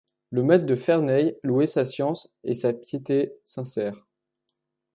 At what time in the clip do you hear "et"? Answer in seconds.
2.43-2.55